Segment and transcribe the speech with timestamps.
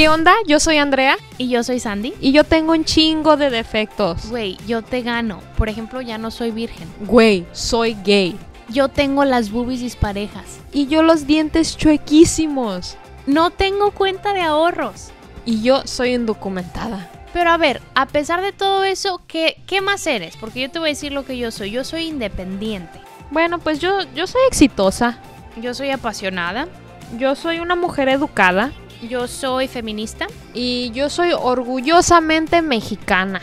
[0.00, 0.32] ¿Qué onda?
[0.46, 2.14] Yo soy Andrea Y yo soy Sandy.
[2.22, 4.30] y yo tengo un chingo de defectos.
[4.30, 5.42] Güey, yo te gano.
[5.58, 6.88] Por ejemplo, ya no soy virgen.
[7.00, 8.34] Güey, soy gay.
[8.70, 10.60] Yo tengo las boobies disparejas.
[10.72, 12.96] Y yo los dientes chuequísimos.
[13.26, 15.10] No tengo cuenta de ahorros.
[15.44, 17.10] Y yo soy indocumentada.
[17.34, 20.34] Pero a ver, a pesar de todo eso, ¿qué, ¿qué más eres?
[20.38, 21.72] Porque yo te voy a decir lo que yo soy.
[21.72, 22.98] Yo soy independiente.
[23.30, 25.18] Bueno, pues yo, yo soy exitosa.
[25.60, 26.68] Yo soy apasionada.
[27.18, 28.72] Yo soy una mujer educada.
[29.08, 30.26] Yo soy feminista.
[30.54, 33.40] Y yo soy orgullosamente mexicana.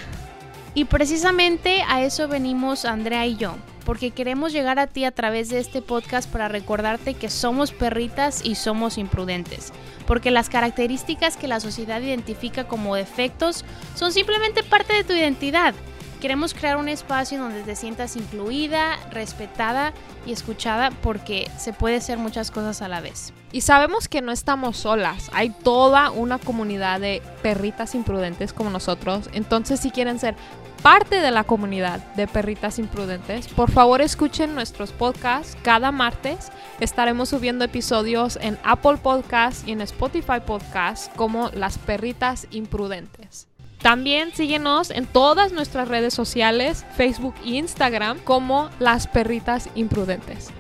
[0.74, 3.56] Y precisamente a eso venimos Andrea y yo.
[3.84, 8.46] Porque queremos llegar a ti a través de este podcast para recordarte que somos perritas
[8.46, 9.72] y somos imprudentes.
[10.06, 13.64] Porque las características que la sociedad identifica como defectos
[13.96, 15.74] son simplemente parte de tu identidad.
[16.22, 19.94] Queremos crear un espacio en donde te sientas incluida, respetada
[20.26, 23.34] y escuchada porque se puede ser muchas cosas a la vez.
[23.58, 25.32] Y sabemos que no estamos solas.
[25.34, 29.32] Hay toda una comunidad de perritas imprudentes como nosotros.
[29.34, 30.36] Entonces, si quieren ser
[30.84, 36.52] parte de la comunidad de perritas imprudentes, por favor escuchen nuestros podcasts cada martes.
[36.80, 43.48] Estaremos subiendo episodios en Apple Podcasts y en Spotify Podcasts como Las Perritas Imprudentes.
[43.82, 50.54] También síguenos en todas nuestras redes sociales, Facebook e Instagram, como Las Perritas Imprudentes.